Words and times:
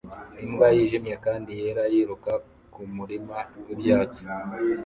Imbwa 0.45 0.67
yijimye 0.75 1.15
kandi 1.25 1.51
yera 1.61 1.83
yiruka 1.93 2.31
mumurima 2.75 3.37
wibyatsi 3.65 4.23